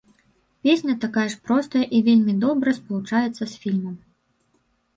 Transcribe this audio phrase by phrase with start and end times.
[0.63, 3.95] Песня такая ж простая і вельмі добра спалучаецца з фільмам.